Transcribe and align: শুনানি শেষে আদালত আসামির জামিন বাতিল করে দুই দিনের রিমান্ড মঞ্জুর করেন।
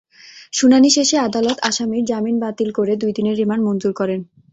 শুনানি 0.53 0.89
শেষে 0.89 1.15
আদালত 1.19 1.57
আসামির 1.69 2.03
জামিন 2.05 2.35
বাতিল 2.39 2.69
করে 2.77 2.93
দুই 3.01 3.11
দিনের 3.17 3.35
রিমান্ড 3.37 3.63
মঞ্জুর 3.67 3.93
করেন। 3.93 4.19